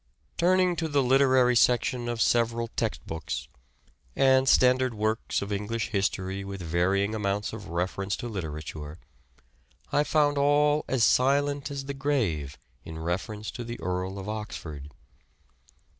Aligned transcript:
Turning 0.35 0.75
to 0.75 0.87
the 0.87 1.03
literary 1.03 1.55
section 1.55 2.09
of 2.09 2.19
several 2.23 2.69
text 2.69 3.05
books, 3.05 3.47
and 4.15 4.49
standard 4.49 4.95
works 4.95 5.43
of 5.43 5.51
English 5.53 5.89
history 5.89 6.43
with 6.43 6.59
varying 6.59 7.13
amounts 7.13 7.53
of 7.53 7.67
reference 7.67 8.15
to 8.15 8.27
literature, 8.27 8.97
I 9.91 10.03
found 10.03 10.39
all 10.39 10.85
as 10.87 11.03
silent 11.03 11.69
as 11.69 11.85
the 11.85 11.93
grave 11.93 12.57
in 12.83 12.97
reference 12.97 13.51
to 13.51 13.63
the 13.63 13.79
Earl 13.79 14.17
of 14.17 14.27
Oxford. 14.27 14.89